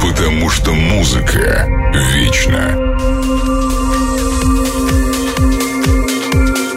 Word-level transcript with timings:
потому 0.00 0.48
что 0.50 0.72
музыка 0.72 1.66
вечна. 1.94 2.76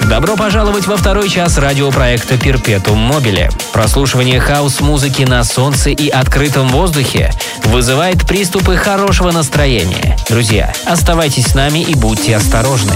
Добро 0.10 0.36
пожаловать 0.36 0.86
во 0.86 0.96
второй 0.96 1.28
час 1.28 1.58
радиопроекта 1.58 2.38
«Перпетум 2.38 3.00
Мобиле». 3.00 3.50
Прослушивание 3.72 4.40
хаос-музыки 4.40 5.24
на 5.24 5.44
солнце 5.44 5.90
и 5.90 6.08
открытом 6.08 6.68
воздухе 6.68 7.32
вызывает 7.66 8.28
приступы 8.28 8.76
хорошего 8.76 9.32
настроения. 9.32 10.16
Друзья, 10.30 10.72
оставайтесь 10.86 11.48
с 11.48 11.56
нами 11.56 11.80
и 11.80 11.96
будьте 11.96 12.36
осторожны. 12.36 12.96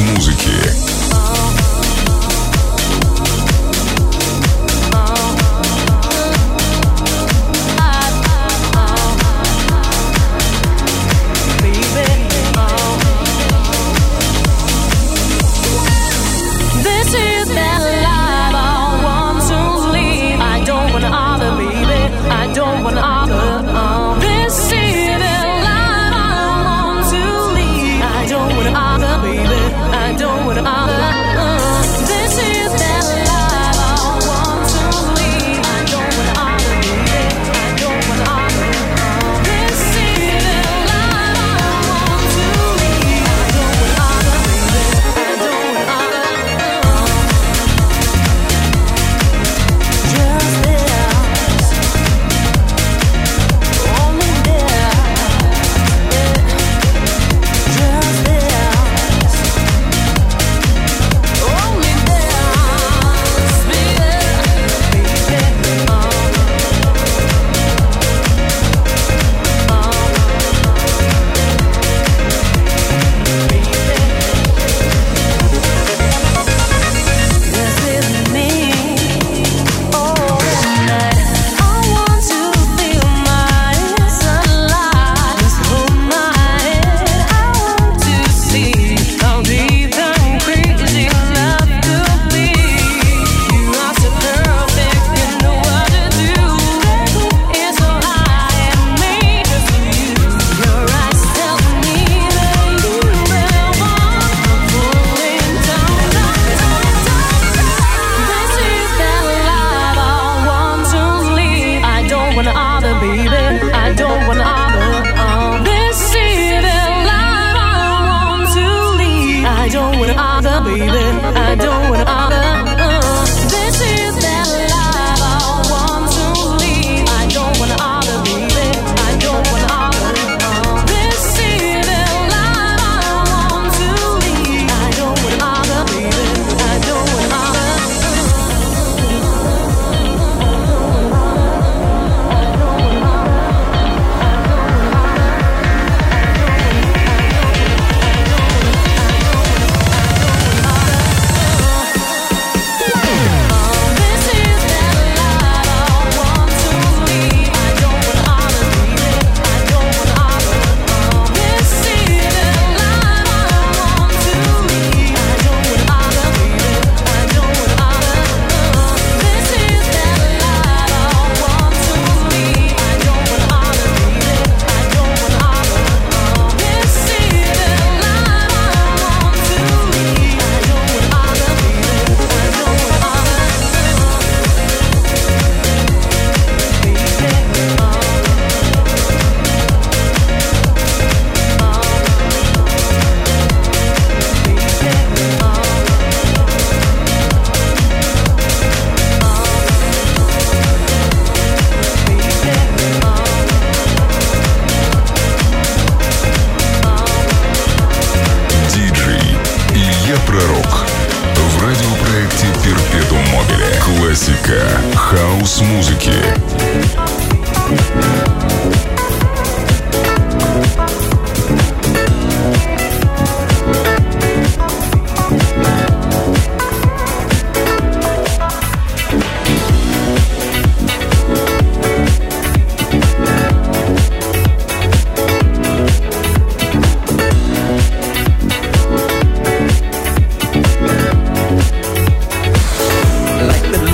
más. 0.00 0.31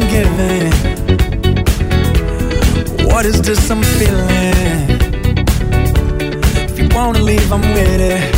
I'm 0.00 0.08
giving. 0.10 0.72
What 3.08 3.26
is 3.26 3.42
this 3.42 3.68
I'm 3.68 3.82
feeling? 3.82 4.86
If 6.70 6.78
you 6.78 6.88
wanna 6.94 7.20
leave, 7.20 7.52
I'm 7.52 7.62
with 7.62 8.00
it. 8.00 8.37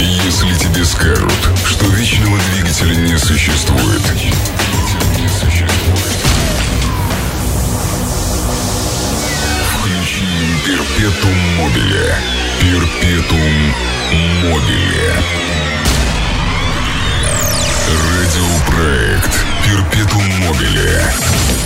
Если 0.00 0.54
тебе 0.54 0.84
скажут, 0.86 1.30
что 1.66 1.84
вечного 1.90 2.38
двигателя 2.50 2.94
не 2.94 3.18
существует, 3.18 4.00
включи 9.74 10.24
перпетум 10.64 11.36
мобиле. 11.58 12.14
Перпетум 12.58 13.74
мобиле. 14.44 15.14
Радиопроект 18.16 19.44
Перпетум 19.62 20.24
мобиле. 20.46 21.57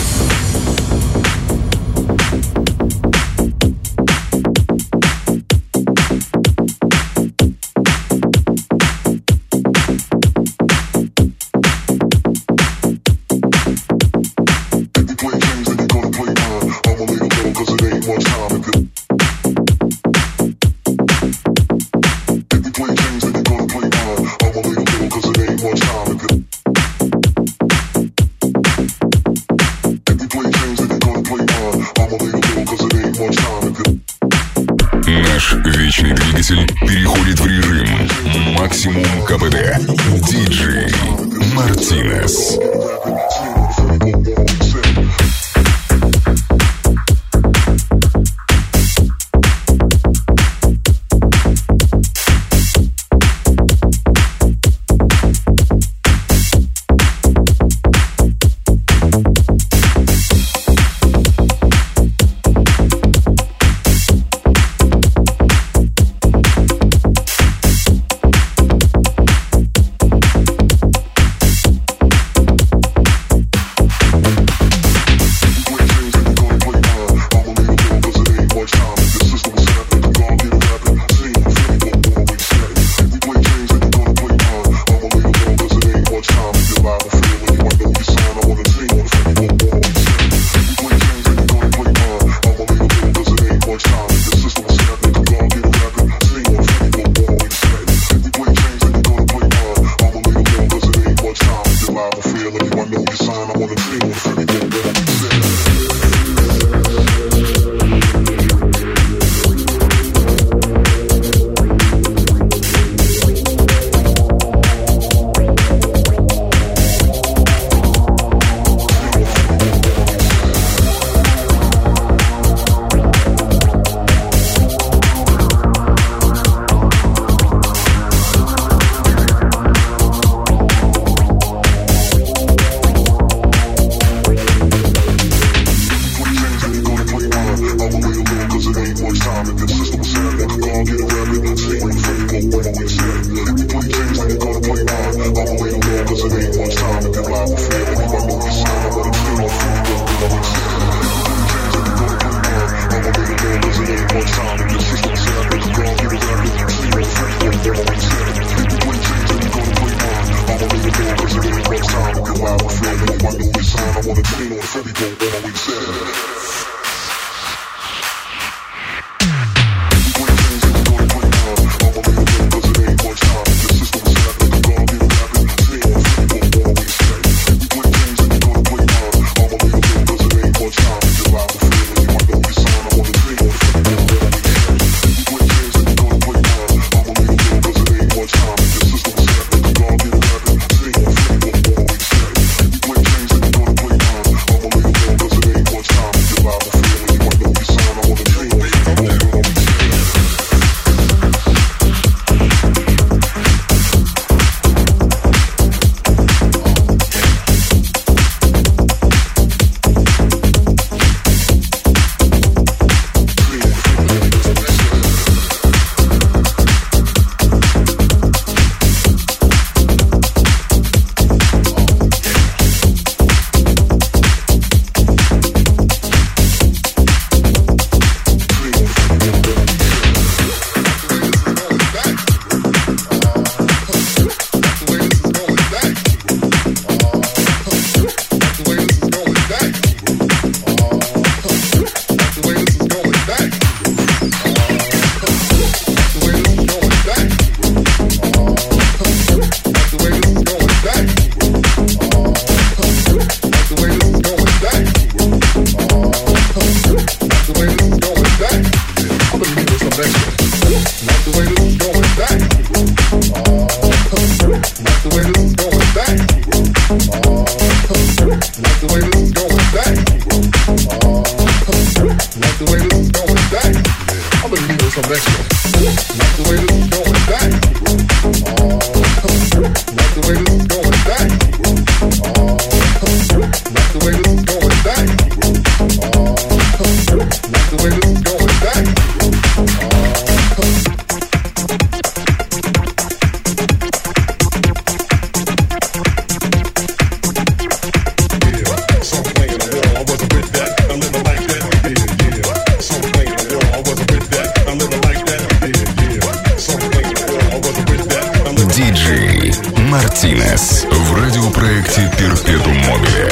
радиопроекте 311.71 312.11
Перпетум 312.17 312.75
Мобиле. 312.77 313.30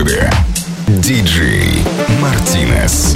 РПД. 0.00 0.32
Диджей 0.88 1.84
Мартинес. 2.20 3.14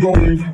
going. 0.00 0.53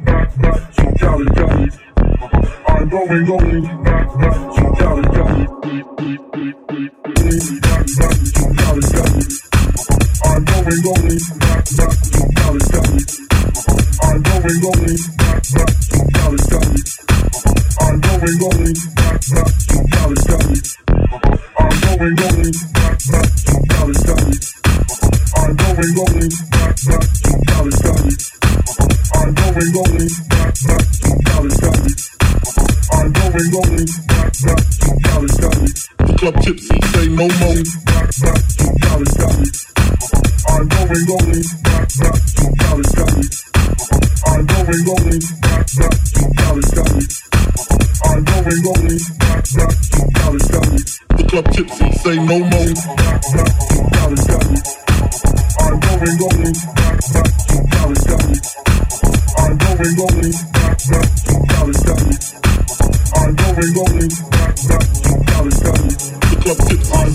Back 64.11 64.57
to 64.57 65.15
Cali, 65.31 65.51
Cali. 65.51 65.87
The 66.27 66.37
club 66.43 66.59
hits, 66.67 66.91
I'm 66.91 67.15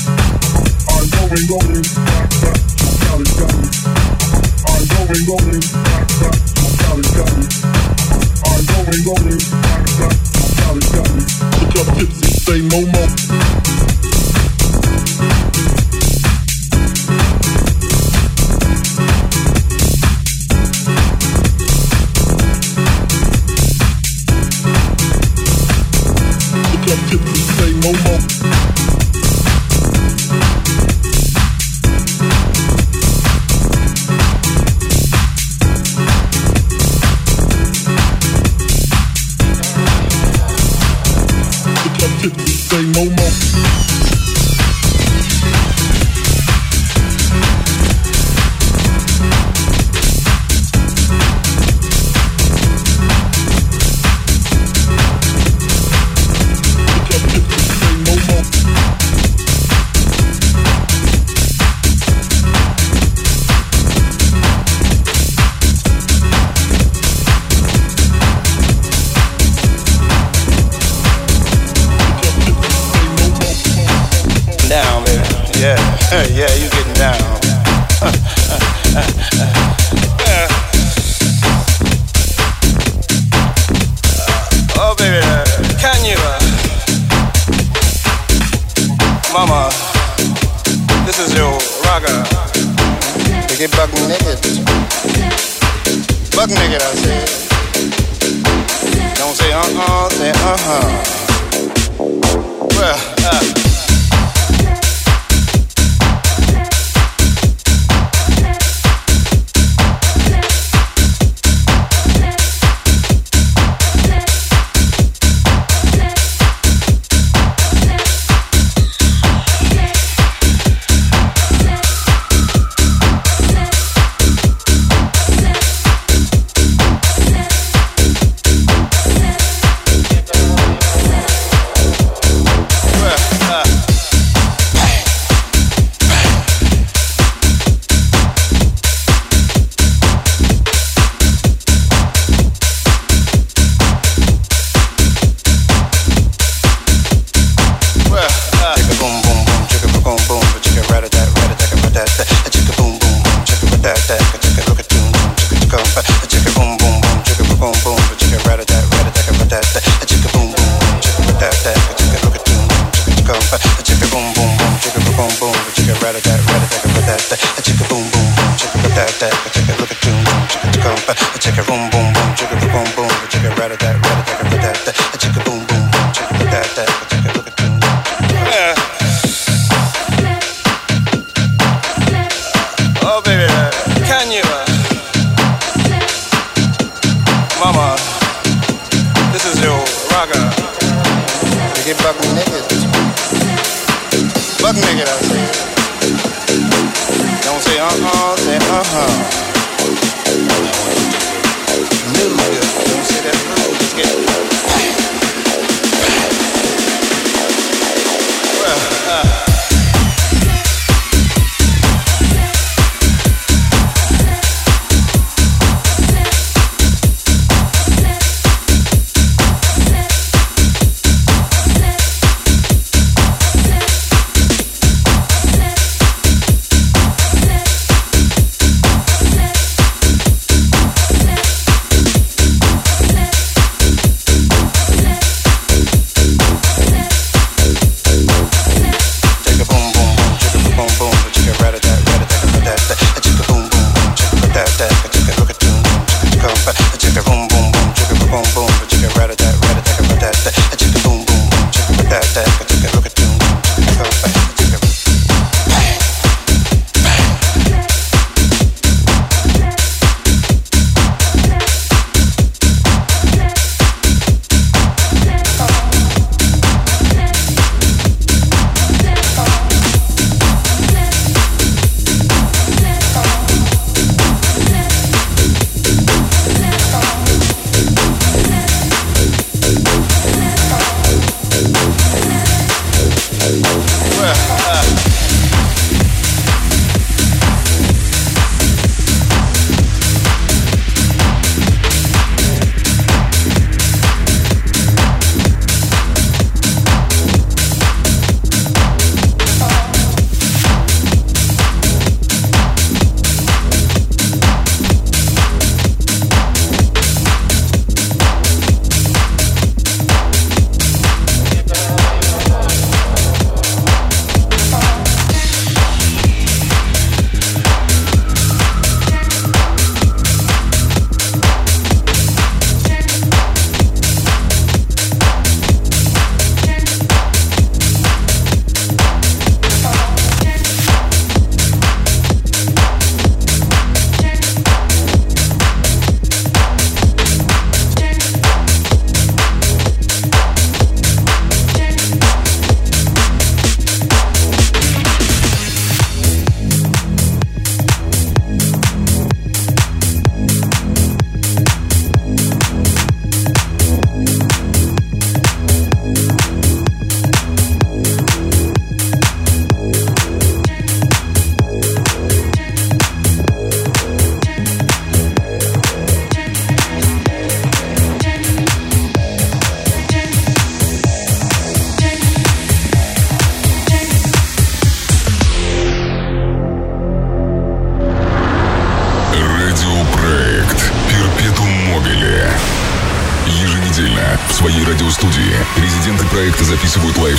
ain't 1.31 1.47
going 1.47 1.81
back, 1.95 2.29
back 2.43 2.59
to 2.59 2.87
college 3.07 3.33
town. 3.39 3.63
I 4.67 4.83
know 4.83 5.03
ain't 5.07 5.27
going 5.27 5.63
back, 5.63 6.07
back 6.19 6.35
to 6.43 6.67
college 6.83 7.11
town. 7.15 7.39
I 8.43 8.59
know 8.67 8.81
ain't 8.91 9.05
going 9.07 9.39
back, 9.39 9.83
back 9.95 10.15
to 10.27 10.43
college 10.59 10.89
town. 10.91 11.15
Look 11.55 11.75
up 11.79 11.87
tipsy, 11.95 12.27
say 12.35 12.59
Momo. 12.67 13.03
Look 26.71 26.87
up 26.91 26.99
tipsy, 27.09 27.39
say 27.55 27.71
Momo. 27.79 28.60
no 43.03 43.09
more. 43.09 43.50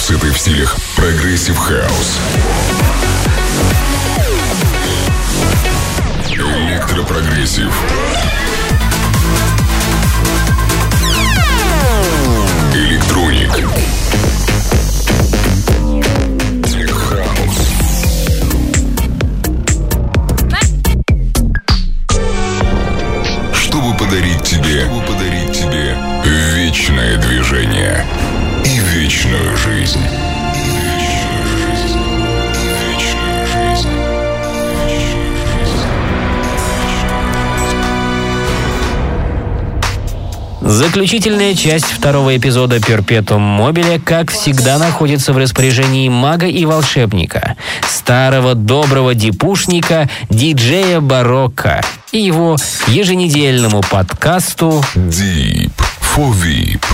сеты 0.03 0.32
в 0.32 0.38
стилях 0.38 0.76
прогрессив 0.96 1.57
хаус, 1.57 2.18
Заключительная 40.93 41.55
часть 41.55 41.86
второго 41.86 42.36
эпизода 42.36 42.78
«Перпетум 42.78 43.40
Мобиля», 43.40 43.99
как 43.99 44.30
всегда, 44.30 44.76
находится 44.76 45.32
в 45.32 45.38
распоряжении 45.38 46.11
мага 46.11 46.47
и 46.47 46.66
волшебника, 46.66 47.57
старого 47.88 48.55
доброго 48.55 49.14
дипушника, 49.14 50.11
диджея 50.28 51.01
Барокко 51.01 51.80
и 52.12 52.18
его 52.18 52.59
еженедельному 52.88 53.80
подкасту 53.90 54.84
«Deep 54.95 55.72
for 55.99 56.30
Veep». 56.30 56.84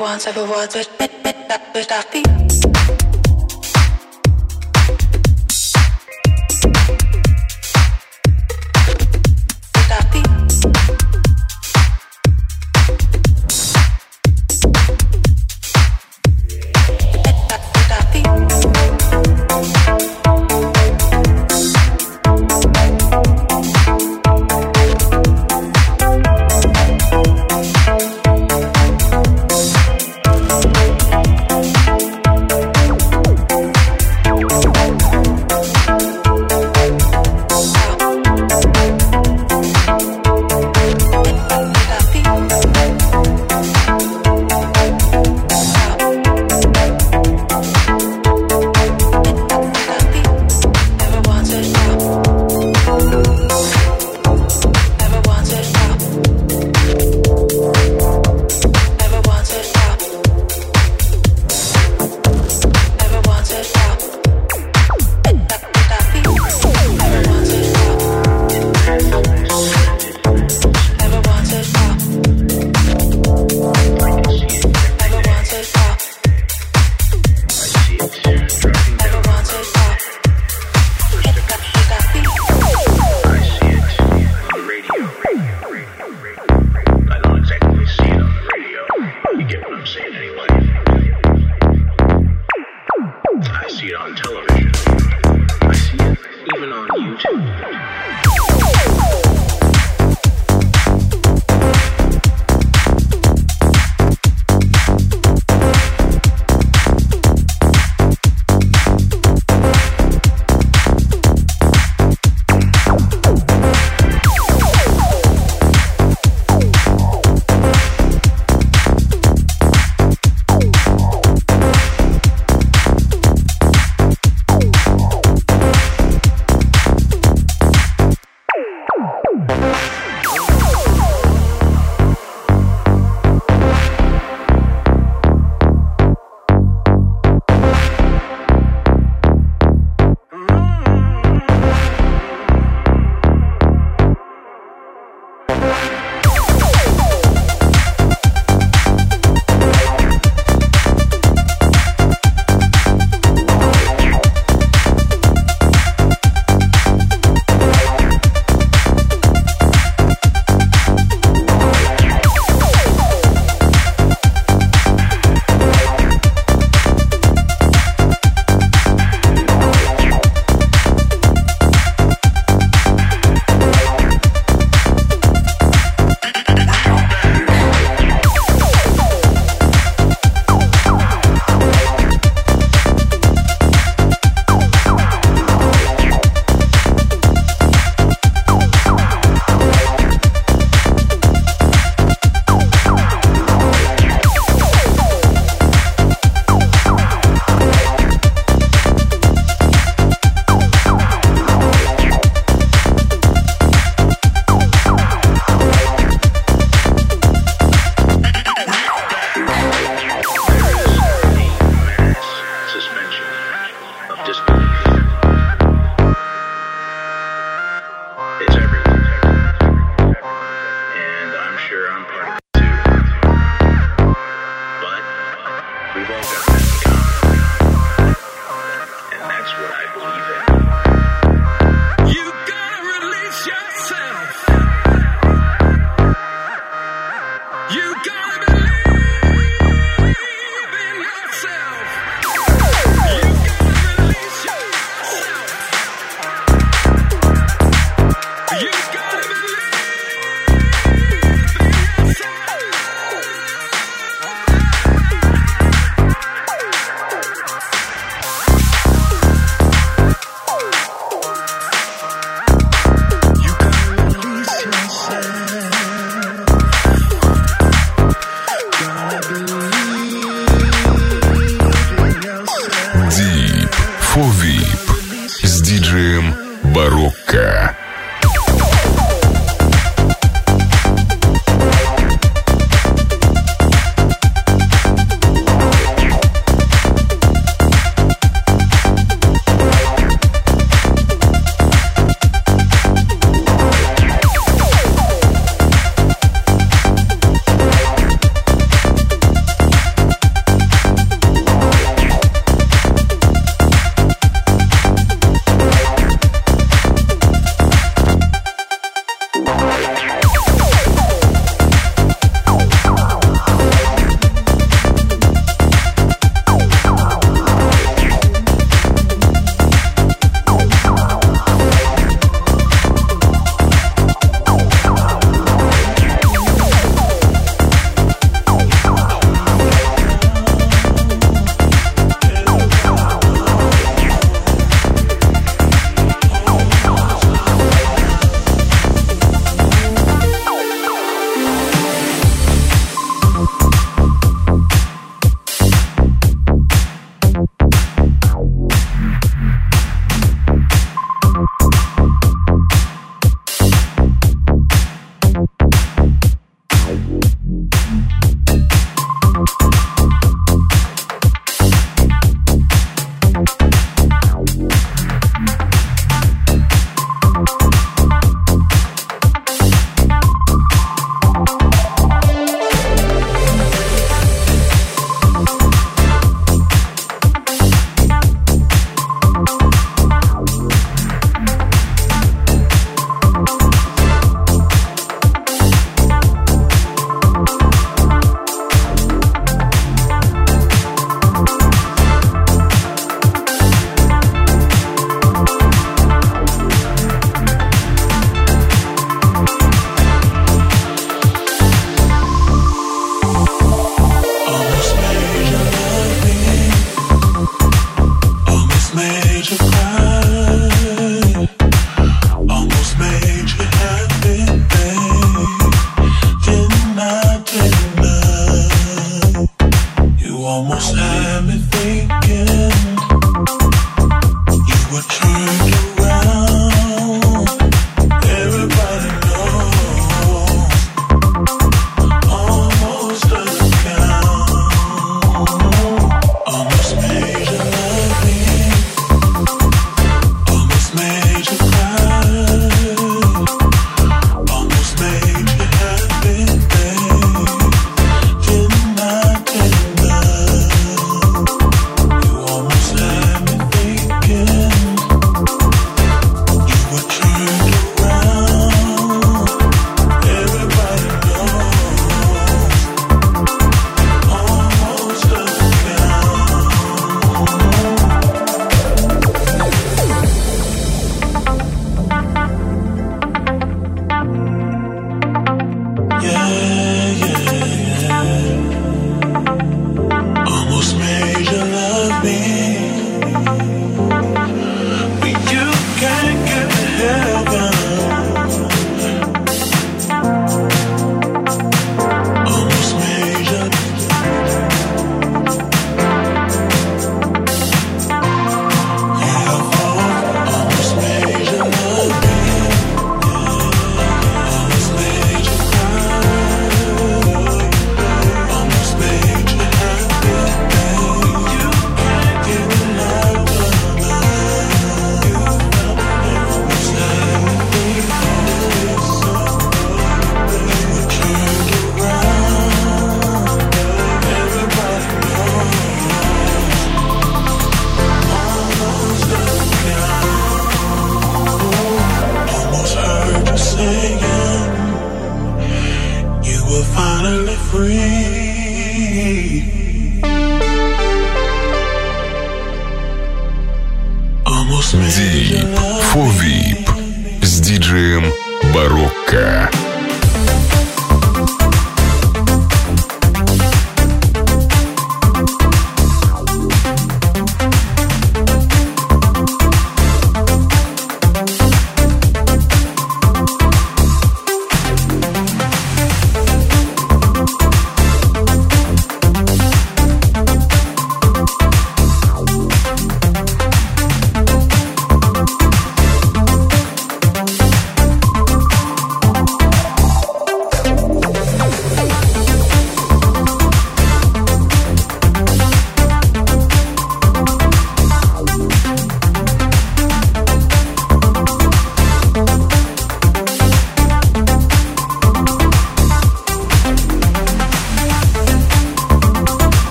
Once 0.00 0.26
I 0.26 0.32
was 0.32 0.74
a 0.74 0.93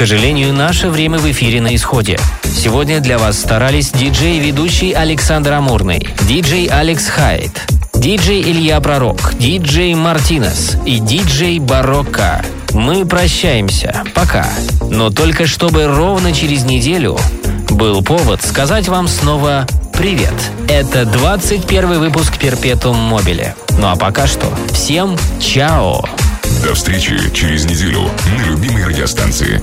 сожалению, 0.00 0.54
наше 0.54 0.88
время 0.88 1.18
в 1.18 1.30
эфире 1.30 1.60
на 1.60 1.74
исходе. 1.74 2.18
Сегодня 2.42 3.00
для 3.00 3.18
вас 3.18 3.38
старались 3.38 3.90
диджей 3.90 4.38
и 4.38 4.40
ведущий 4.40 4.92
Александр 4.92 5.52
Амурный, 5.52 6.08
диджей 6.26 6.68
Алекс 6.68 7.06
Хайт, 7.06 7.68
диджей 7.92 8.40
Илья 8.40 8.80
Пророк, 8.80 9.34
диджей 9.38 9.94
Мартинес 9.94 10.78
и 10.86 11.00
диджей 11.00 11.58
Барокко. 11.58 12.42
Мы 12.72 13.04
прощаемся. 13.04 14.02
Пока. 14.14 14.48
Но 14.90 15.10
только 15.10 15.46
чтобы 15.46 15.84
ровно 15.84 16.32
через 16.32 16.64
неделю 16.64 17.18
был 17.68 18.02
повод 18.02 18.40
сказать 18.42 18.88
вам 18.88 19.06
снова 19.06 19.66
привет. 19.92 20.32
Это 20.66 21.04
21 21.04 21.98
выпуск 21.98 22.38
Перпетум 22.38 22.96
Мобиле. 22.96 23.54
Ну 23.78 23.88
а 23.88 23.96
пока 23.96 24.26
что 24.26 24.46
всем 24.72 25.18
чао. 25.38 26.02
До 26.64 26.74
встречи 26.74 27.18
через 27.34 27.66
неделю 27.66 28.08
на 28.34 28.42
любимой 28.48 28.86
радиостанции. 28.86 29.62